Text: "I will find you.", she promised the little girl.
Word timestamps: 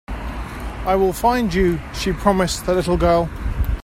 "I 0.87 0.95
will 0.95 1.13
find 1.13 1.53
you.", 1.53 1.79
she 1.93 2.11
promised 2.11 2.65
the 2.65 2.73
little 2.73 2.97
girl. 2.97 3.29